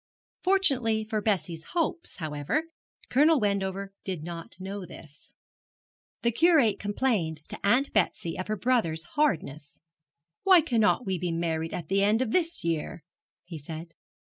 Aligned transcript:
Fortunately 0.41 1.03
for 1.03 1.21
Bessie's 1.21 1.63
hopes, 1.73 2.15
however, 2.15 2.63
Colonel 3.11 3.39
Wendover 3.39 3.93
did 4.03 4.23
not 4.23 4.55
know 4.59 4.83
this. 4.83 5.35
The 6.23 6.31
Curate 6.31 6.79
complained 6.79 7.41
to 7.49 7.59
Aunt 7.63 7.93
Betsy 7.93 8.35
of 8.35 8.47
her 8.47 8.57
brother's 8.57 9.03
hardness. 9.13 9.79
'Why 10.41 10.61
cannot 10.61 11.05
we 11.05 11.19
be 11.19 11.31
married 11.31 11.71
at 11.75 11.87
the 11.87 12.01
end 12.03 12.23
of 12.23 12.31
this 12.31 12.63
year?' 12.63 13.03
he 13.45 13.59
said. 13.59 13.93